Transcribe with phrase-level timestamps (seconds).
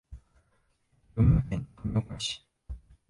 [1.13, 2.43] 群馬県富岡市